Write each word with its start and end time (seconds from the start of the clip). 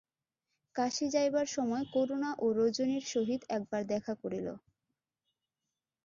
কাশী 0.75 1.05
যাইবার 1.09 1.47
সময় 1.49 1.85
করুণা 1.93 2.31
ও 2.37 2.45
রজনীর 2.59 3.05
সহিত 3.13 3.41
একবার 3.49 3.81
দেখা 3.93 4.13
করিল। 4.21 4.47